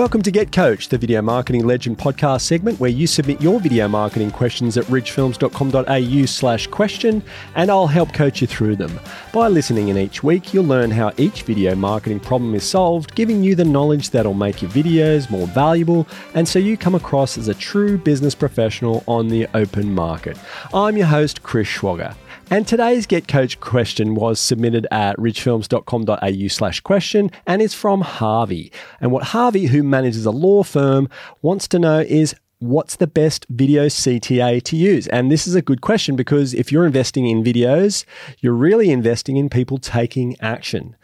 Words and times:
Welcome 0.00 0.22
to 0.22 0.30
Get 0.30 0.50
Coached, 0.50 0.88
the 0.88 0.96
Video 0.96 1.20
Marketing 1.20 1.66
Legend 1.66 1.98
podcast 1.98 2.40
segment 2.40 2.80
where 2.80 2.88
you 2.88 3.06
submit 3.06 3.38
your 3.38 3.60
video 3.60 3.86
marketing 3.86 4.30
questions 4.30 4.78
at 4.78 4.86
ridgefilms.com.au 4.86 6.24
slash 6.24 6.66
question 6.68 7.22
and 7.54 7.70
I'll 7.70 7.86
help 7.86 8.14
coach 8.14 8.40
you 8.40 8.46
through 8.46 8.76
them. 8.76 8.98
By 9.30 9.48
listening 9.48 9.88
in 9.88 9.98
each 9.98 10.22
week, 10.22 10.54
you'll 10.54 10.64
learn 10.64 10.90
how 10.90 11.12
each 11.18 11.42
video 11.42 11.74
marketing 11.74 12.18
problem 12.20 12.54
is 12.54 12.64
solved, 12.64 13.14
giving 13.14 13.44
you 13.44 13.54
the 13.54 13.66
knowledge 13.66 14.08
that'll 14.08 14.32
make 14.32 14.62
your 14.62 14.70
videos 14.70 15.30
more 15.30 15.46
valuable 15.48 16.08
and 16.32 16.48
so 16.48 16.58
you 16.58 16.78
come 16.78 16.94
across 16.94 17.36
as 17.36 17.48
a 17.48 17.54
true 17.54 17.98
business 17.98 18.34
professional 18.34 19.04
on 19.06 19.28
the 19.28 19.46
open 19.52 19.94
market. 19.94 20.38
I'm 20.72 20.96
your 20.96 21.08
host, 21.08 21.42
Chris 21.42 21.68
Schwager. 21.68 22.16
And 22.52 22.66
today's 22.66 23.06
Get 23.06 23.28
Coached 23.28 23.60
question 23.60 24.16
was 24.16 24.40
submitted 24.40 24.84
at 24.90 25.16
ridgefilms.com.au 25.18 26.48
slash 26.48 26.80
question 26.80 27.30
and 27.46 27.62
is 27.62 27.74
from 27.74 28.00
Harvey. 28.00 28.72
And 29.00 29.12
what 29.12 29.22
Harvey, 29.22 29.66
who 29.66 29.84
manages 29.84 30.26
a 30.26 30.32
law 30.32 30.64
firm, 30.64 31.08
wants 31.42 31.68
to 31.68 31.78
know 31.78 32.00
is 32.00 32.34
what's 32.58 32.96
the 32.96 33.06
best 33.06 33.46
video 33.50 33.86
CTA 33.86 34.64
to 34.64 34.76
use? 34.76 35.06
And 35.06 35.30
this 35.30 35.46
is 35.46 35.54
a 35.54 35.62
good 35.62 35.80
question 35.80 36.16
because 36.16 36.52
if 36.52 36.72
you're 36.72 36.86
investing 36.86 37.24
in 37.28 37.44
videos, 37.44 38.04
you're 38.40 38.52
really 38.52 38.90
investing 38.90 39.36
in 39.36 39.48
people 39.48 39.78
taking 39.78 40.34
action 40.40 40.96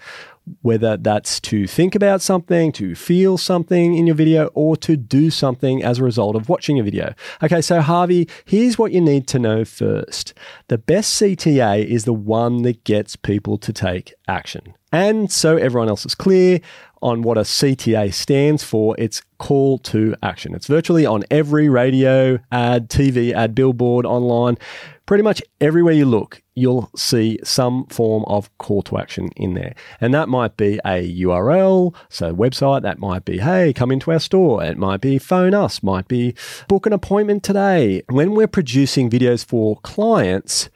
whether 0.63 0.97
that's 0.97 1.41
to 1.41 1.67
think 1.67 1.95
about 1.95 2.23
something, 2.23 2.73
to 2.73 2.95
feel 2.95 3.37
something 3.39 3.97
in 3.97 4.07
your 4.07 4.17
video, 4.17 4.47
or 4.55 4.77
to 4.77 4.97
do 4.97 5.31
something 5.31 5.83
as 5.83 5.99
a 5.99 6.05
result 6.05 6.37
of 6.37 6.49
watching 6.49 6.79
a 6.79 6.83
video. 6.83 7.15
Okay, 7.43 7.61
so 7.61 7.81
Harvey, 7.81 8.29
here's 8.45 8.79
what 8.79 8.93
you 8.93 9.01
need 9.01 9.27
to 9.29 9.39
know 9.39 9.65
first. 9.65 10.35
The 10.69 10.79
best 10.79 11.21
CTA 11.21 11.85
is 11.85 12.05
the 12.05 12.13
one 12.13 12.63
that 12.63 12.85
gets 12.85 13.17
people 13.17 13.59
to 13.59 13.73
take 13.73 14.15
action. 14.29 14.75
And 14.93 15.31
so 15.31 15.57
everyone 15.57 15.89
else 15.89 16.07
is 16.07 16.15
clear 16.15 16.61
on 17.03 17.23
what 17.23 17.39
a 17.39 17.43
CTA 17.43 18.13
stands 18.13 18.65
for, 18.65 18.95
it's 18.99 19.23
call 19.39 19.79
to 19.79 20.15
action. 20.23 20.55
It's 20.55 20.67
virtually 20.67 21.07
on 21.07 21.25
every 21.31 21.69
radio, 21.69 22.39
ad, 22.51 22.89
TV, 22.89 23.33
ad, 23.33 23.55
billboard, 23.55 24.07
online 24.07 24.57
pretty 25.07 25.23
much 25.23 25.41
everywhere 25.61 25.95
you 25.95 26.05
look, 26.05 26.43
you'll 26.57 26.91
see 26.97 27.39
some 27.45 27.87
form 27.87 28.25
of 28.27 28.51
call 28.59 28.83
to 28.83 28.99
action 28.99 29.29
in 29.37 29.55
there. 29.55 29.75
And 30.01 30.13
that 30.13 30.29
might 30.29 30.57
be 30.57 30.81
a 30.85 31.15
URL, 31.23 31.95
so 32.09 32.35
website, 32.35 32.83
that 32.83 32.99
might 32.99 33.25
be, 33.25 33.39
hey, 33.39 33.73
come 33.73 33.93
into 33.93 34.11
our 34.11 34.19
store. 34.19 34.65
It 34.65 34.77
might 34.77 35.01
be 35.01 35.19
phone 35.19 35.55
us, 35.55 35.83
might 35.83 36.09
be 36.09 36.35
book 36.69 36.87
an 36.87 36.93
appointment 36.93 37.45
today. 37.45 38.03
When 38.09 38.35
we're 38.35 38.49
producing 38.49 39.09
videos 39.09 39.45
for 39.45 39.79
clients, 39.83 40.69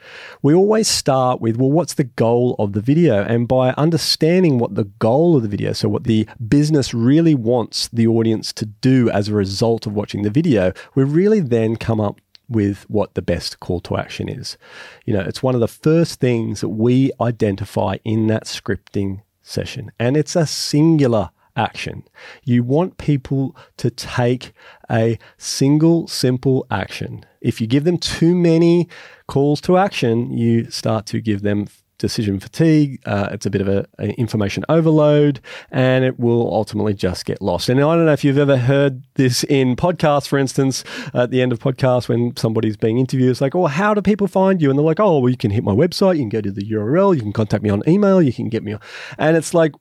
we 0.43 0.55
always 0.55 0.87
start 0.87 1.41
with, 1.41 1.57
well, 1.57 1.73
what's 1.73 1.95
the 1.95 2.05
goal 2.05 2.55
of 2.59 2.73
the 2.73 2.81
video? 2.81 3.25
And 3.25 3.49
by 3.49 3.71
understanding 3.73 4.59
what 4.59 4.77
the 4.77 4.85
goal 4.85 5.37
of 5.37 5.43
the 5.43 5.49
video, 5.49 5.73
so 5.73 5.89
what 5.89 6.05
the 6.05 6.10
business 6.49 6.95
really 6.95 7.35
wants 7.35 7.89
the 7.89 8.07
audience 8.07 8.53
to 8.55 8.67
do 8.67 9.11
as 9.11 9.29
a 9.29 9.35
result 9.35 9.87
of 9.87 9.95
watching 9.95 10.23
the 10.23 10.31
video, 10.31 10.73
we 10.95 11.05
really 11.05 11.41
then 11.41 11.77
come 11.77 12.01
up 12.01 12.21
with 12.49 12.85
what 12.91 13.15
the 13.15 13.23
best 13.23 13.61
call 13.61 13.81
to 13.81 13.97
action 13.97 14.29
is. 14.29 14.59
You 15.07 15.15
know, 15.15 15.21
it's 15.21 15.43
one 15.43 15.55
of 15.55 15.61
the 15.61 15.69
first 15.69 16.21
things 16.21 16.61
that 16.61 16.69
we 16.69 17.13
identify 17.21 17.99
in 18.05 18.27
that 18.27 18.45
scripting 18.45 19.23
session, 19.43 19.93
and 19.99 20.17
it's 20.17 20.37
a 20.37 20.47
singular 20.47 21.31
action. 21.57 22.05
You 22.45 22.65
want 22.65 22.99
people 22.99 23.57
to 23.77 23.91
take 23.91 24.53
a 24.91 25.19
single, 25.37 26.07
simple 26.09 26.67
action. 26.71 27.25
If 27.41 27.61
you 27.61 27.67
give 27.67 27.85
them 27.85 27.99
too 27.99 28.35
many 28.35 28.89
calls 29.27 29.61
to 29.63 29.77
action, 29.77 30.37
you 30.37 30.71
start 30.71 31.07
to 31.07 31.21
give 31.21 31.43
them 31.43 31.67
decision 32.01 32.41
fatigue. 32.41 33.01
Uh, 33.07 33.29
it's 33.31 33.47
a 33.47 33.51
bit 33.51 33.61
of 33.61 33.69
a, 33.69 33.87
information 34.19 34.65
overload, 34.69 35.41
and 35.71 36.05
it 36.05 36.19
will 36.19 36.53
ultimately 36.53 36.95
just 36.95 37.25
get 37.25 37.41
lost. 37.41 37.69
And 37.69 37.79
I 37.79 37.95
don't 37.95 38.07
know 38.07 38.13
if 38.13 38.25
you've 38.25 38.39
ever 38.39 38.57
heard 38.57 39.05
this 39.15 39.45
in 39.45 39.77
podcasts, 39.77 40.27
for 40.27 40.39
instance, 40.39 40.83
at 41.15 41.31
the 41.31 41.41
end 41.41 41.53
of 41.53 41.61
podcasts 41.61 42.09
when 42.09 42.37
somebody's 42.37 42.77
being 42.77 42.99
interviewed, 42.99 43.31
it's 43.31 43.41
like, 43.41 43.55
"Oh, 43.55 43.67
how 43.67 43.95
do 43.95 44.03
people 44.03 44.27
find 44.27 44.61
you?" 44.61 44.71
And 44.71 44.79
they're 44.79 44.85
like, 44.85 44.99
"Oh, 44.99 45.21
well, 45.21 45.31
you 45.31 45.37
can 45.37 45.53
hit 45.53 45.63
my 45.63 45.75
website, 45.75 46.17
you 46.17 46.23
can 46.23 46.31
go 46.31 46.41
to 46.41 46.51
the 46.51 46.69
URL, 46.69 47.15
you 47.15 47.23
can 47.23 47.33
contact 47.33 47.63
me 47.63 47.71
on 47.71 47.83
email, 47.87 48.21
you 48.21 48.33
can 48.33 48.49
get 48.49 48.65
me," 48.65 48.73
on. 48.73 48.81
and 49.17 49.37
it's 49.37 49.55
like. 49.55 49.73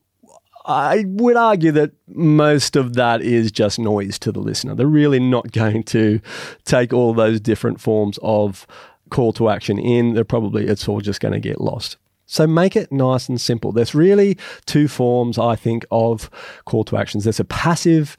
I 0.65 1.05
would 1.07 1.35
argue 1.35 1.71
that 1.71 1.93
most 2.07 2.75
of 2.75 2.93
that 2.93 3.23
is 3.23 3.51
just 3.51 3.79
noise 3.79 4.19
to 4.19 4.31
the 4.31 4.41
listener. 4.41 4.75
They're 4.75 4.85
really 4.85 5.19
not 5.19 5.51
going 5.63 5.81
to 5.85 6.19
take 6.63 6.93
all 6.93 7.15
those 7.15 7.39
different 7.39 7.81
forms 7.81 8.19
of 8.21 8.67
call 9.09 9.33
to 9.33 9.49
action 9.49 9.79
in. 9.79 10.13
They're 10.13 10.23
probably, 10.23 10.67
it's 10.67 10.87
all 10.87 11.01
just 11.01 11.21
going 11.21 11.33
to 11.33 11.39
get 11.39 11.59
lost. 11.59 11.97
So 12.29 12.45
make 12.45 12.75
it 12.75 12.91
nice 12.91 13.27
and 13.27 13.41
simple. 13.41 13.71
There's 13.71 13.95
really 13.95 14.37
two 14.67 14.87
forms, 14.87 15.39
I 15.39 15.55
think, 15.55 15.83
of 15.89 16.29
call 16.65 16.83
to 16.85 16.95
actions. 16.95 17.23
There's 17.23 17.39
a 17.39 17.45
passive 17.45 18.15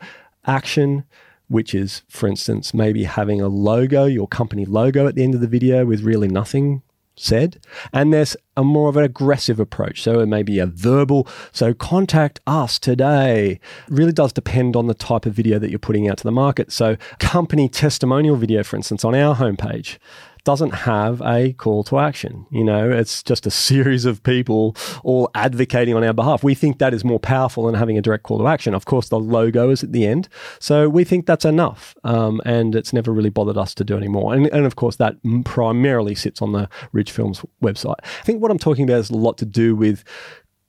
action, 0.46 1.04
which 1.46 1.76
is, 1.76 2.02
for 2.08 2.26
instance, 2.26 2.74
maybe 2.74 3.04
having 3.04 3.40
a 3.40 3.46
logo, 3.46 4.06
your 4.06 4.26
company 4.26 4.64
logo 4.64 5.06
at 5.06 5.14
the 5.14 5.22
end 5.22 5.36
of 5.36 5.40
the 5.40 5.46
video 5.46 5.86
with 5.86 6.02
really 6.02 6.26
nothing 6.26 6.82
said. 7.14 7.60
And 7.92 8.12
there's 8.12 8.36
a 8.56 8.64
more 8.64 8.88
of 8.88 8.96
an 8.96 9.04
aggressive 9.04 9.60
approach. 9.60 10.02
So 10.02 10.18
it 10.18 10.26
may 10.26 10.42
be 10.42 10.58
a 10.58 10.66
verbal, 10.66 11.28
so 11.52 11.72
contact 11.72 12.40
us 12.48 12.80
today. 12.80 13.60
It 13.86 13.92
really 13.92 14.12
does 14.12 14.32
depend 14.32 14.74
on 14.74 14.88
the 14.88 14.94
type 14.94 15.24
of 15.24 15.34
video 15.34 15.60
that 15.60 15.70
you're 15.70 15.78
putting 15.78 16.08
out 16.08 16.18
to 16.18 16.24
the 16.24 16.32
market. 16.32 16.72
So 16.72 16.96
company 17.20 17.68
testimonial 17.68 18.34
video, 18.34 18.64
for 18.64 18.74
instance, 18.74 19.04
on 19.04 19.14
our 19.14 19.36
homepage 19.36 19.98
doesn't 20.44 20.70
have 20.70 21.20
a 21.22 21.52
call 21.54 21.84
to 21.84 21.98
action. 21.98 22.46
You 22.50 22.64
know, 22.64 22.90
it's 22.90 23.22
just 23.22 23.46
a 23.46 23.50
series 23.70 24.04
of 24.04 24.22
people 24.22 24.76
all 25.04 25.30
advocating 25.34 25.94
on 25.94 26.04
our 26.04 26.12
behalf. 26.12 26.42
We 26.42 26.54
think 26.54 26.78
that 26.78 26.94
is 26.94 27.04
more 27.04 27.20
powerful 27.20 27.66
than 27.66 27.74
having 27.74 27.98
a 27.98 28.02
direct 28.02 28.24
call 28.24 28.38
to 28.38 28.46
action. 28.46 28.74
Of 28.74 28.84
course, 28.84 29.08
the 29.08 29.20
logo 29.20 29.70
is 29.70 29.82
at 29.82 29.92
the 29.92 30.06
end. 30.06 30.28
So 30.58 30.88
we 30.88 31.04
think 31.04 31.26
that's 31.26 31.44
enough. 31.44 31.94
Um, 32.04 32.40
and 32.44 32.74
it's 32.74 32.92
never 32.92 33.12
really 33.12 33.30
bothered 33.30 33.58
us 33.58 33.74
to 33.74 33.84
do 33.84 33.96
anymore. 33.96 34.34
And, 34.34 34.46
and 34.48 34.66
of 34.66 34.76
course, 34.76 34.96
that 34.96 35.16
primarily 35.44 36.14
sits 36.14 36.42
on 36.42 36.52
the 36.52 36.68
Ridge 36.92 37.10
Films 37.10 37.42
website. 37.62 37.96
I 38.02 38.24
think 38.24 38.42
what 38.42 38.50
I'm 38.50 38.58
talking 38.58 38.84
about 38.84 38.96
has 38.96 39.10
a 39.10 39.16
lot 39.16 39.38
to 39.38 39.46
do 39.46 39.74
with 39.76 40.04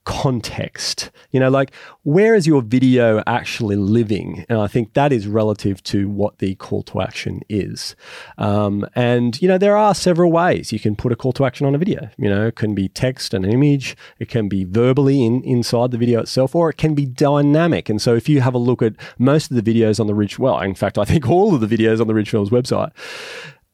context. 0.04 1.10
You 1.30 1.40
know, 1.40 1.50
like 1.50 1.72
where 2.02 2.34
is 2.34 2.46
your 2.46 2.62
video 2.62 3.22
actually 3.26 3.76
living? 3.76 4.44
And 4.48 4.58
I 4.58 4.66
think 4.66 4.94
that 4.94 5.12
is 5.12 5.26
relative 5.26 5.82
to 5.84 6.08
what 6.08 6.38
the 6.38 6.54
call 6.56 6.82
to 6.84 7.00
action 7.00 7.42
is. 7.48 7.94
Um, 8.38 8.86
and, 8.94 9.40
you 9.40 9.48
know, 9.48 9.58
there 9.58 9.76
are 9.76 9.94
several 9.94 10.32
ways 10.32 10.72
you 10.72 10.80
can 10.80 10.96
put 10.96 11.12
a 11.12 11.16
call 11.16 11.32
to 11.34 11.44
action 11.44 11.66
on 11.66 11.74
a 11.74 11.78
video. 11.78 12.08
You 12.18 12.28
know, 12.28 12.46
it 12.46 12.56
can 12.56 12.74
be 12.74 12.88
text 12.88 13.34
and 13.34 13.44
an 13.44 13.52
image, 13.52 13.96
it 14.18 14.28
can 14.28 14.48
be 14.48 14.64
verbally 14.64 15.24
in, 15.24 15.42
inside 15.42 15.90
the 15.90 15.98
video 15.98 16.20
itself, 16.20 16.54
or 16.54 16.70
it 16.70 16.76
can 16.76 16.94
be 16.94 17.06
dynamic. 17.06 17.88
And 17.88 18.00
so 18.00 18.14
if 18.14 18.28
you 18.28 18.40
have 18.40 18.54
a 18.54 18.58
look 18.58 18.82
at 18.82 18.94
most 19.18 19.50
of 19.50 19.62
the 19.62 19.62
videos 19.62 20.00
on 20.00 20.06
the 20.06 20.14
Ridge, 20.14 20.38
well, 20.38 20.60
in 20.60 20.74
fact, 20.74 20.98
I 20.98 21.04
think 21.04 21.28
all 21.28 21.54
of 21.54 21.60
the 21.60 21.76
videos 21.76 22.00
on 22.00 22.06
the 22.06 22.14
Ridge 22.14 22.30
Films 22.30 22.50
website, 22.50 22.90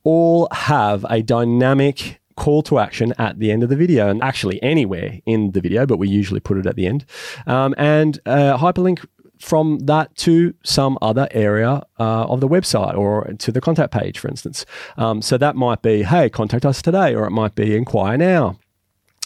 all 0.05 0.49
have 0.53 1.05
a 1.11 1.23
dynamic 1.23 2.21
call 2.49 2.63
to 2.63 2.79
action 2.79 3.13
at 3.19 3.39
the 3.39 3.53
end 3.53 3.63
of 3.63 3.69
the 3.69 3.77
video, 3.77 4.09
and 4.09 4.23
actually 4.23 4.59
anywhere 4.63 5.21
in 5.27 5.51
the 5.53 5.61
video, 5.61 5.85
but 5.85 5.99
we 5.99 6.09
usually 6.09 6.41
put 6.41 6.57
it 6.57 6.65
at 6.65 6.77
the 6.77 6.87
end. 6.87 7.05
Um, 7.47 7.75
and 7.77 8.19
uh, 8.25 8.57
hyperlink 8.57 9.05
from 9.39 9.81
that 9.81 10.17
to 10.17 10.55
some 10.65 10.97
other 11.03 11.29
area 11.33 11.83
uh, 12.01 12.25
of 12.33 12.41
the 12.41 12.49
website 12.49 12.97
or 12.97 13.35
to 13.39 13.53
the 13.53 13.61
contact 13.61 13.93
page, 13.93 14.19
for 14.19 14.29
instance. 14.29 14.65
Um, 14.97 15.21
so 15.21 15.37
that 15.37 15.57
might 15.57 15.83
be, 15.83 16.05
hey, 16.05 16.31
contact 16.31 16.65
us 16.65 16.81
today, 16.81 17.15
or 17.15 17.27
it 17.27 17.33
might 17.33 17.55
be 17.55 17.77
inquire 17.77 18.17
now. 18.17 18.59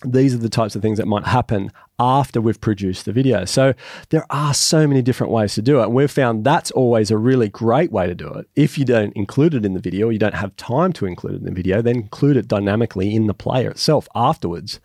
These 0.05 0.35
are 0.35 0.39
the 0.39 0.49
types 0.49 0.75
of 0.75 0.83
things 0.83 0.99
that 0.99 1.07
might 1.07 1.27
happen 1.27 1.71
after 1.99 2.41
we've 2.41 2.61
produced 2.61 3.05
the 3.05 3.13
video. 3.13 3.45
So 3.45 3.75
there 4.11 4.27
are 4.31 4.55
so 4.55 4.87
many 4.87 5.03
different 5.03 5.33
ways 5.33 5.55
to 5.55 5.63
do 5.63 5.81
it. 5.81 5.85
And 5.85 5.95
we've 5.95 6.11
found 6.11 6.45
that's 6.45 6.71
always 6.73 7.11
a 7.11 7.19
really 7.19 7.49
great 7.49 7.93
way 7.93 8.07
to 8.07 8.15
do 8.15 8.29
it. 8.29 8.49
If 8.57 8.79
you 8.79 8.85
don't 8.85 9.15
include 9.15 9.55
it 9.55 9.65
in 9.65 9.75
the 9.75 9.81
video, 9.81 10.09
you 10.09 10.19
don't 10.19 10.35
have 10.35 10.57
time 10.57 10.93
to 10.95 11.07
include 11.07 11.35
it 11.35 11.39
in 11.39 11.45
the 11.45 11.53
video, 11.53 11.83
then 11.83 11.97
include 11.97 12.37
it 12.37 12.49
dynamically 12.49 13.15
in 13.15 13.27
the 13.27 13.35
player 13.35 13.71
itself 13.71 14.09
afterwards. 14.15 14.81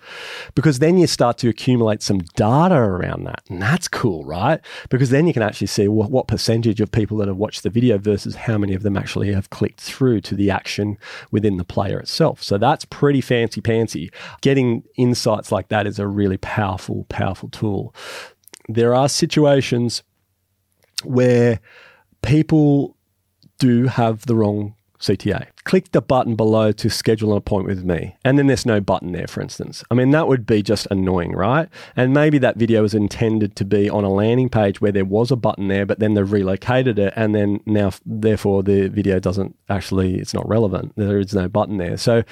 Because 0.53 0.79
then 0.79 0.97
you 0.97 1.07
start 1.07 1.37
to 1.39 1.49
accumulate 1.49 2.01
some 2.03 2.19
data 2.35 2.75
around 2.75 3.23
that. 3.23 3.41
And 3.49 3.61
that's 3.61 3.87
cool, 3.87 4.23
right? 4.25 4.59
Because 4.89 5.09
then 5.09 5.27
you 5.27 5.33
can 5.33 5.43
actually 5.43 5.67
see 5.67 5.87
what, 5.87 6.11
what 6.11 6.27
percentage 6.27 6.81
of 6.81 6.91
people 6.91 7.17
that 7.17 7.27
have 7.27 7.37
watched 7.37 7.63
the 7.63 7.69
video 7.69 7.97
versus 7.97 8.35
how 8.35 8.57
many 8.57 8.73
of 8.73 8.83
them 8.83 8.97
actually 8.97 9.33
have 9.33 9.49
clicked 9.49 9.81
through 9.81 10.21
to 10.21 10.35
the 10.35 10.51
action 10.51 10.97
within 11.31 11.57
the 11.57 11.63
player 11.63 11.99
itself. 11.99 12.43
So 12.43 12.57
that's 12.57 12.85
pretty 12.85 13.21
fancy 13.21 13.61
pantsy. 13.61 14.13
Getting 14.41 14.83
insights 14.97 15.51
like 15.51 15.69
that 15.69 15.87
is 15.87 15.99
a 15.99 16.07
really 16.07 16.37
powerful 16.37 16.96
powerful, 17.05 17.49
tool. 17.49 17.93
There 18.67 18.93
are 18.93 19.09
situations 19.09 20.03
where 21.03 21.59
people 22.21 22.95
do 23.59 23.85
have 23.87 24.25
the 24.25 24.35
wrong 24.35 24.75
CTA. 24.99 25.47
Click 25.63 25.91
the 25.91 26.01
button 26.01 26.35
below 26.35 26.71
to 26.71 26.89
schedule 26.89 27.31
an 27.31 27.37
appointment 27.37 27.77
with 27.77 27.85
me. 27.85 28.15
And 28.23 28.37
then 28.37 28.47
there's 28.47 28.65
no 28.65 28.79
button 28.79 29.11
there, 29.11 29.27
for 29.27 29.41
instance. 29.41 29.83
I 29.91 29.93
mean, 29.93 30.11
that 30.11 30.27
would 30.27 30.45
be 30.45 30.63
just 30.63 30.87
annoying, 30.89 31.33
right? 31.33 31.69
And 31.95 32.13
maybe 32.13 32.37
that 32.39 32.57
video 32.57 32.81
was 32.81 32.93
intended 32.93 33.55
to 33.57 33.65
be 33.65 33.89
on 33.89 34.03
a 34.03 34.09
landing 34.09 34.49
page 34.49 34.81
where 34.81 34.91
there 34.91 35.05
was 35.05 35.29
a 35.29 35.35
button 35.35 35.67
there, 35.67 35.85
but 35.85 35.99
then 35.99 36.15
they've 36.15 36.31
relocated 36.31 36.97
it. 36.97 37.13
And 37.15 37.35
then 37.35 37.59
now, 37.65 37.91
therefore, 38.05 38.63
the 38.63 38.87
video 38.87 39.19
doesn't 39.19 39.55
actually, 39.69 40.15
it's 40.15 40.33
not 40.33 40.47
relevant. 40.47 40.93
There 40.95 41.19
is 41.19 41.33
no 41.33 41.47
button 41.47 41.77
there. 41.77 41.97
So 41.97 42.23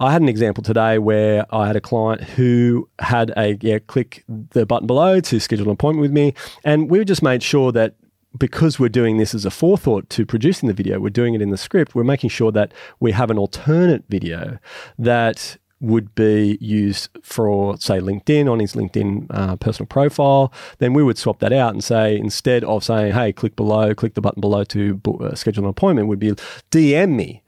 I 0.00 0.12
had 0.12 0.22
an 0.22 0.28
example 0.28 0.64
today 0.64 0.98
where 0.98 1.46
I 1.54 1.66
had 1.66 1.76
a 1.76 1.80
client 1.80 2.22
who 2.22 2.88
had 2.98 3.32
a 3.36 3.56
yeah, 3.60 3.78
click 3.78 4.24
the 4.28 4.66
button 4.66 4.86
below 4.86 5.20
to 5.20 5.40
schedule 5.40 5.66
an 5.66 5.72
appointment 5.72 6.02
with 6.02 6.12
me, 6.12 6.34
and 6.64 6.90
we 6.90 7.04
just 7.04 7.22
made 7.22 7.42
sure 7.42 7.72
that 7.72 7.94
because 8.38 8.78
we're 8.78 8.88
doing 8.88 9.18
this 9.18 9.34
as 9.34 9.44
a 9.44 9.50
forethought 9.50 10.08
to 10.10 10.24
producing 10.24 10.66
the 10.66 10.72
video, 10.72 10.98
we're 10.98 11.10
doing 11.10 11.34
it 11.34 11.42
in 11.42 11.50
the 11.50 11.56
script, 11.56 11.94
we're 11.94 12.04
making 12.04 12.30
sure 12.30 12.50
that 12.52 12.72
we 12.98 13.12
have 13.12 13.30
an 13.30 13.38
alternate 13.38 14.04
video 14.08 14.58
that 14.98 15.56
would 15.80 16.14
be 16.14 16.56
used 16.60 17.10
for, 17.22 17.76
say, 17.76 17.98
LinkedIn 17.98 18.50
on 18.50 18.60
his 18.60 18.74
LinkedIn 18.74 19.26
uh, 19.30 19.56
personal 19.56 19.86
profile, 19.86 20.52
then 20.78 20.94
we 20.94 21.02
would 21.02 21.18
swap 21.18 21.40
that 21.40 21.52
out 21.52 21.74
and 21.74 21.82
say, 21.82 22.16
instead 22.16 22.62
of 22.64 22.84
saying, 22.84 23.12
hey, 23.12 23.32
click 23.32 23.56
below, 23.56 23.92
click 23.92 24.14
the 24.14 24.20
button 24.20 24.40
below 24.40 24.62
to 24.64 25.00
uh, 25.20 25.34
schedule 25.34 25.64
an 25.64 25.70
appointment, 25.70 26.06
would 26.06 26.20
be 26.20 26.30
DM 26.70 27.16
me 27.16 27.42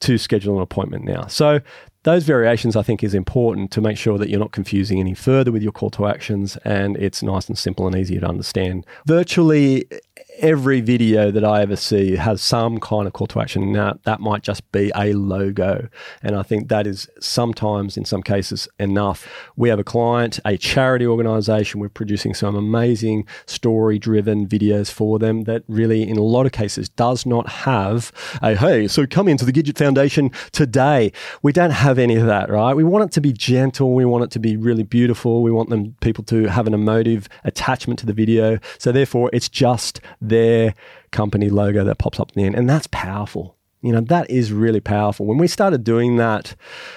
to 0.00 0.18
schedule 0.18 0.56
an 0.56 0.62
appointment 0.62 1.04
now. 1.04 1.26
So 1.26 1.60
those 2.02 2.24
variations 2.24 2.76
I 2.76 2.82
think 2.82 3.04
is 3.04 3.14
important 3.14 3.70
to 3.72 3.80
make 3.80 3.98
sure 3.98 4.16
that 4.18 4.30
you're 4.30 4.40
not 4.40 4.52
confusing 4.52 4.98
any 5.00 5.14
further 5.14 5.52
with 5.52 5.62
your 5.62 5.72
call 5.72 5.90
to 5.90 6.06
actions 6.06 6.56
and 6.64 6.96
it's 6.96 7.22
nice 7.22 7.48
and 7.48 7.58
simple 7.58 7.86
and 7.86 7.94
easy 7.94 8.18
to 8.18 8.26
understand. 8.26 8.86
Virtually 9.06 9.84
every 10.38 10.80
video 10.80 11.30
that 11.30 11.44
I 11.44 11.62
ever 11.62 11.76
see 11.76 12.16
has 12.16 12.40
some 12.40 12.78
kind 12.78 13.06
of 13.06 13.12
call 13.12 13.26
to 13.28 13.40
action. 13.40 13.72
Now, 13.72 13.98
that 14.04 14.20
might 14.20 14.42
just 14.42 14.70
be 14.72 14.90
a 14.96 15.12
logo. 15.12 15.88
And 16.22 16.34
I 16.34 16.42
think 16.42 16.68
that 16.68 16.86
is 16.86 17.08
sometimes, 17.20 17.96
in 17.96 18.04
some 18.04 18.22
cases, 18.22 18.68
enough. 18.78 19.28
We 19.56 19.68
have 19.68 19.78
a 19.78 19.84
client, 19.84 20.40
a 20.44 20.56
charity 20.56 21.06
organization. 21.06 21.80
We're 21.80 21.88
producing 21.88 22.34
some 22.34 22.54
amazing 22.54 23.26
story 23.46 23.98
driven 23.98 24.46
videos 24.46 24.90
for 24.90 25.18
them 25.18 25.44
that 25.44 25.62
really, 25.68 26.08
in 26.08 26.16
a 26.16 26.22
lot 26.22 26.46
of 26.46 26.52
cases, 26.52 26.88
does 26.88 27.26
not 27.26 27.48
have 27.48 28.12
a 28.42 28.56
hey, 28.56 28.88
so 28.88 29.06
come 29.06 29.28
into 29.28 29.44
the 29.44 29.52
Gidget 29.52 29.78
Foundation 29.78 30.30
today. 30.52 31.12
We 31.42 31.52
don't 31.52 31.70
have 31.70 31.98
any 31.98 32.16
of 32.16 32.26
that, 32.26 32.50
right? 32.50 32.74
We 32.74 32.84
want 32.84 33.04
it 33.04 33.12
to 33.12 33.20
be 33.20 33.32
gentle. 33.32 33.94
We 33.94 34.04
want 34.04 34.24
it 34.24 34.30
to 34.32 34.38
be 34.38 34.56
really 34.56 34.82
beautiful. 34.82 35.42
We 35.42 35.52
want 35.52 35.70
them 35.70 35.96
people 36.00 36.24
to 36.24 36.46
have 36.46 36.66
an 36.66 36.74
emotive 36.74 37.28
attachment 37.44 37.98
to 38.00 38.06
the 38.06 38.12
video. 38.12 38.58
So, 38.78 38.92
therefore, 38.92 39.30
it's 39.32 39.48
just 39.48 40.00
their 40.20 40.74
company 41.10 41.50
logo 41.50 41.84
that 41.84 41.98
pops 41.98 42.20
up 42.20 42.32
in 42.34 42.40
the 42.40 42.46
end. 42.46 42.56
And 42.56 42.68
that's 42.68 42.86
powerful. 42.88 43.56
You 43.82 43.92
know, 43.92 44.02
that 44.02 44.30
is 44.30 44.52
really 44.52 44.80
powerful. 44.80 45.24
When 45.24 45.38
we 45.38 45.46
started 45.46 45.84
doing 45.84 46.16
that 46.16 46.54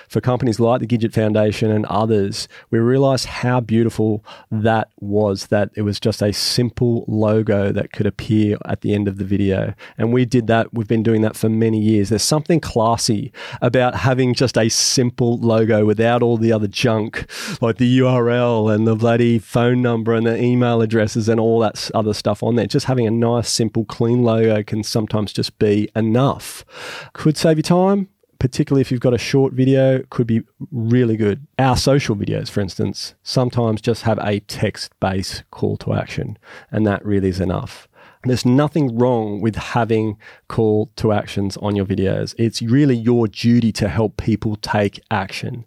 for 0.10 0.20
companies 0.20 0.60
like 0.60 0.82
the 0.82 0.88
Gidget 0.88 1.14
Foundation 1.14 1.72
and 1.72 1.86
others, 1.86 2.50
we 2.72 2.80
realized 2.80 3.26
how 3.26 3.62
beautiful 3.62 4.24
that 4.52 4.90
was, 5.00 5.48
that 5.48 5.70
it 5.76 5.84
was 5.84 5.98
just 5.98 6.22
a 6.22 6.34
simple 6.34 7.06
logo 7.08 7.72
that 7.72 7.94
could 7.94 8.06
appear 8.06 8.58
at 8.66 8.82
the 8.82 8.94
end 8.94 9.08
of 9.08 9.18
the 9.18 9.24
video. 9.24 9.74
And 9.98 10.12
we 10.12 10.26
did 10.26 10.48
that. 10.48 10.74
We've 10.74 10.88
been 10.88 11.04
doing 11.04 11.22
that 11.22 11.38
for 11.38 11.48
many 11.48 11.80
years. 11.80 12.10
There's 12.10 12.22
something 12.22 12.60
classy 12.60 13.32
about 13.62 13.96
having 13.96 14.34
just 14.34 14.58
a 14.58 14.68
simple 14.68 15.38
logo 15.38 15.86
without 15.86 16.22
all 16.22 16.36
the 16.36 16.52
other 16.52 16.68
junk, 16.68 17.32
like 17.62 17.78
the 17.78 18.00
URL 18.00 18.74
and 18.74 18.86
the 18.86 18.96
bloody 18.96 19.40
phone 19.40 19.82
number 19.82 20.14
and 20.14 20.28
the 20.28 20.38
email 20.42 20.82
addresses 20.82 21.30
and 21.30 21.40
all 21.40 21.60
that 21.60 21.90
other 21.94 22.14
stuff 22.14 22.44
on 22.44 22.58
there. 22.58 22.68
Just 22.68 22.88
having 22.88 23.08
a 23.08 23.12
nice, 23.12 23.50
simple, 23.50 23.86
clean 23.86 24.22
logo 24.22 24.62
can 24.64 24.84
sometimes 24.84 25.32
just 25.32 25.58
be 25.60 25.88
enough. 25.96 26.66
Could 27.14 27.38
save 27.38 27.58
you 27.58 27.64
time, 27.64 28.10
particularly 28.40 28.82
if 28.82 28.92
you've 28.92 29.00
got 29.00 29.14
a 29.14 29.18
short 29.18 29.54
video, 29.54 30.04
could 30.10 30.28
be 30.28 30.44
really 30.72 31.16
good. 31.16 31.48
Our 31.58 31.78
social 31.78 32.16
videos, 32.16 32.50
for 32.50 32.62
instance, 32.62 33.16
sometimes 33.24 33.82
just 33.82 34.04
have 34.04 34.20
a 34.20 34.40
text 34.42 34.92
based 35.00 35.44
call 35.52 35.78
to 35.78 35.94
action, 35.94 36.38
and 36.72 36.86
that 36.86 37.06
really 37.06 37.30
is 37.30 37.40
enough. 37.40 37.88
There's 38.26 38.46
nothing 38.46 38.98
wrong 38.98 39.42
with 39.42 39.56
having 39.56 40.18
call 40.48 40.92
to 40.96 41.12
actions 41.12 41.58
on 41.58 41.76
your 41.76 41.86
videos. 41.86 42.34
It's 42.38 42.62
really 42.62 42.96
your 42.96 43.28
duty 43.28 43.72
to 43.74 43.90
help 43.90 44.16
people 44.18 44.56
take 44.56 45.02
action. 45.12 45.66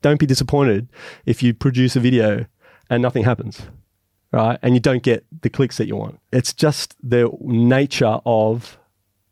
Don't 0.00 0.18
be 0.18 0.26
disappointed 0.26 0.88
if 1.26 1.44
you 1.44 1.54
produce 1.54 1.94
a 1.94 2.00
video 2.00 2.46
and 2.90 3.02
nothing 3.02 3.22
happens, 3.22 3.62
right? 4.32 4.58
And 4.62 4.74
you 4.74 4.80
don't 4.80 5.04
get 5.04 5.24
the 5.42 5.50
clicks 5.50 5.76
that 5.76 5.86
you 5.86 5.96
want. 5.96 6.18
It's 6.32 6.52
just 6.52 6.96
the 7.02 7.30
nature 7.40 8.18
of 8.26 8.78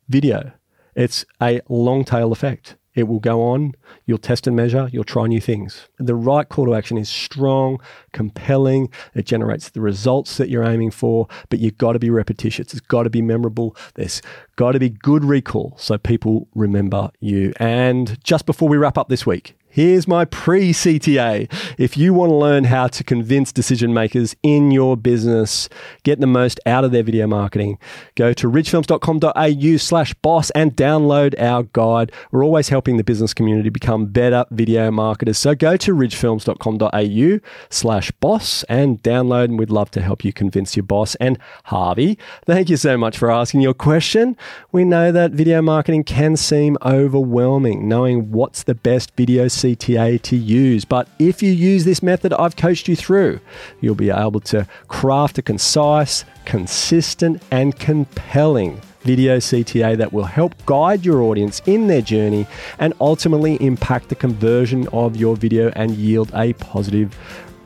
video. 0.08 0.52
It's 0.94 1.24
a 1.40 1.60
long 1.68 2.04
tail 2.04 2.32
effect. 2.32 2.76
It 2.94 3.04
will 3.04 3.20
go 3.20 3.42
on, 3.42 3.74
you'll 4.04 4.18
test 4.18 4.48
and 4.48 4.56
measure, 4.56 4.88
you'll 4.92 5.04
try 5.04 5.28
new 5.28 5.40
things. 5.40 5.88
The 5.98 6.16
right 6.16 6.48
call 6.48 6.66
to 6.66 6.74
action 6.74 6.98
is 6.98 7.08
strong, 7.08 7.80
compelling, 8.12 8.88
it 9.14 9.26
generates 9.26 9.70
the 9.70 9.80
results 9.80 10.38
that 10.38 10.48
you're 10.50 10.64
aiming 10.64 10.90
for, 10.90 11.28
but 11.50 11.60
you've 11.60 11.78
got 11.78 11.92
to 11.92 12.00
be 12.00 12.10
repetitious, 12.10 12.72
it's 12.72 12.80
got 12.80 13.04
to 13.04 13.10
be 13.10 13.22
memorable, 13.22 13.76
there's 13.94 14.20
got 14.56 14.72
to 14.72 14.80
be 14.80 14.90
good 14.90 15.24
recall 15.24 15.76
so 15.78 15.98
people 15.98 16.48
remember 16.54 17.10
you. 17.20 17.52
And 17.60 18.22
just 18.24 18.44
before 18.44 18.68
we 18.68 18.76
wrap 18.76 18.98
up 18.98 19.08
this 19.08 19.24
week, 19.24 19.54
Here's 19.72 20.08
my 20.08 20.24
pre 20.24 20.72
CTA. 20.72 21.48
If 21.78 21.96
you 21.96 22.12
want 22.12 22.30
to 22.30 22.34
learn 22.34 22.64
how 22.64 22.88
to 22.88 23.04
convince 23.04 23.52
decision 23.52 23.94
makers 23.94 24.34
in 24.42 24.72
your 24.72 24.96
business, 24.96 25.68
get 26.02 26.18
the 26.18 26.26
most 26.26 26.58
out 26.66 26.82
of 26.82 26.90
their 26.90 27.04
video 27.04 27.28
marketing, 27.28 27.78
go 28.16 28.32
to 28.32 28.50
ridgefilms.com.au 28.50 29.76
slash 29.76 30.12
boss 30.14 30.50
and 30.50 30.74
download 30.74 31.40
our 31.40 31.62
guide. 31.62 32.10
We're 32.32 32.44
always 32.44 32.68
helping 32.68 32.96
the 32.96 33.04
business 33.04 33.32
community 33.32 33.68
become 33.68 34.06
better 34.06 34.44
video 34.50 34.90
marketers. 34.90 35.38
So 35.38 35.54
go 35.54 35.76
to 35.76 35.94
ridgefilms.com.au 35.94 37.48
slash 37.68 38.10
boss 38.10 38.64
and 38.64 39.00
download, 39.04 39.44
and 39.44 39.58
we'd 39.58 39.70
love 39.70 39.92
to 39.92 40.02
help 40.02 40.24
you 40.24 40.32
convince 40.32 40.76
your 40.76 40.82
boss. 40.82 41.14
And 41.16 41.38
Harvey, 41.66 42.18
thank 42.44 42.70
you 42.70 42.76
so 42.76 42.98
much 42.98 43.16
for 43.16 43.30
asking 43.30 43.60
your 43.60 43.74
question. 43.74 44.36
We 44.72 44.84
know 44.84 45.12
that 45.12 45.30
video 45.30 45.62
marketing 45.62 46.02
can 46.02 46.36
seem 46.36 46.76
overwhelming, 46.84 47.88
knowing 47.88 48.32
what's 48.32 48.64
the 48.64 48.74
best 48.74 49.14
video 49.14 49.46
CTA 49.62 50.20
to 50.22 50.36
use. 50.36 50.84
But 50.84 51.08
if 51.18 51.42
you 51.42 51.52
use 51.52 51.84
this 51.84 52.02
method 52.02 52.32
I've 52.32 52.56
coached 52.56 52.88
you 52.88 52.96
through, 52.96 53.40
you'll 53.80 53.94
be 53.94 54.10
able 54.10 54.40
to 54.40 54.66
craft 54.88 55.38
a 55.38 55.42
concise, 55.42 56.24
consistent, 56.44 57.42
and 57.50 57.78
compelling 57.78 58.80
video 59.02 59.38
CTA 59.38 59.96
that 59.96 60.12
will 60.12 60.24
help 60.24 60.54
guide 60.66 61.04
your 61.04 61.22
audience 61.22 61.62
in 61.66 61.86
their 61.86 62.02
journey 62.02 62.46
and 62.78 62.92
ultimately 63.00 63.54
impact 63.56 64.08
the 64.08 64.14
conversion 64.14 64.86
of 64.88 65.16
your 65.16 65.36
video 65.36 65.70
and 65.74 65.92
yield 65.92 66.30
a 66.34 66.52
positive 66.54 67.16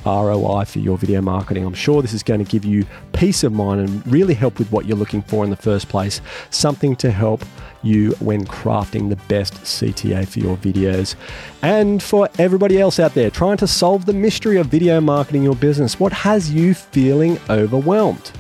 ROI 0.05 0.65
for 0.67 0.79
your 0.79 0.99
video 0.99 1.21
marketing. 1.21 1.65
I'm 1.65 1.75
sure 1.75 2.03
this 2.03 2.13
is 2.13 2.23
going 2.23 2.45
to 2.45 2.51
give 2.51 2.65
you 2.65 2.85
peace 3.13 3.45
of 3.45 3.53
mind 3.53 3.81
and 3.81 4.07
really 4.07 4.35
help 4.35 4.59
with 4.59 4.71
what 4.71 4.87
you're 4.87 4.97
looking 4.97 5.23
for 5.23 5.45
in 5.45 5.51
the 5.51 5.57
first 5.57 5.89
place. 5.89 6.21
Something 6.51 6.97
to 6.97 7.11
help 7.11 7.45
you 7.83 8.13
when 8.21 8.45
crafting 8.47 9.11
the 9.11 9.17
best 9.29 9.55
CTA 9.55 10.27
for 10.27 10.39
your 10.41 10.57
videos. 10.57 11.15
And 11.63 12.03
for 12.03 12.29
everybody 12.39 12.81
else 12.81 12.99
out 12.99 13.15
there 13.15 13.31
trying 13.31 13.59
to 13.59 13.67
solve 13.67 14.07
the 14.07 14.13
mystery 14.13 14.57
of 14.57 14.67
video 14.67 15.01
marketing 15.01 15.43
your 15.43 15.57
business, 15.57 16.01
what 16.01 16.13
has 16.13 16.51
you 16.51 16.75
feeling 16.75 17.39
overwhelmed? 17.51 18.33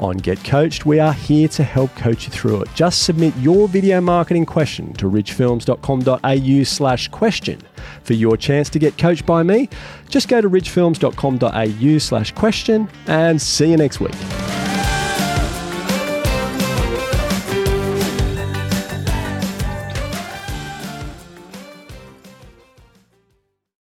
On 0.00 0.16
Get 0.16 0.42
Coached, 0.42 0.86
we 0.86 0.98
are 0.98 1.12
here 1.12 1.46
to 1.48 1.62
help 1.62 1.94
coach 1.94 2.24
you 2.24 2.30
through 2.30 2.62
it. 2.62 2.68
Just 2.74 3.02
submit 3.02 3.36
your 3.36 3.68
video 3.68 4.00
marketing 4.00 4.46
question 4.46 4.94
to 4.94 5.10
ridgefilms.com.au 5.10 6.62
slash 6.64 7.08
question 7.08 7.60
for 8.02 8.14
your 8.14 8.38
chance 8.38 8.70
to 8.70 8.78
get 8.78 8.96
coached 8.96 9.26
by 9.26 9.42
me. 9.42 9.68
Just 10.08 10.28
go 10.28 10.40
to 10.40 10.48
ridgefilms.com.au 10.48 11.98
slash 11.98 12.32
question 12.32 12.88
and 13.06 13.40
see 13.40 13.70
you 13.70 13.76
next 13.76 14.00
week. 14.00 14.49